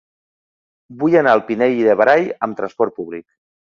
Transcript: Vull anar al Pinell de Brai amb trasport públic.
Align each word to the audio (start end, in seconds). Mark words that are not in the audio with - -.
Vull 1.03 1.19
anar 1.23 1.35
al 1.39 1.45
Pinell 1.51 1.79
de 1.91 1.99
Brai 2.03 2.29
amb 2.49 2.63
trasport 2.65 3.01
públic. 3.01 3.29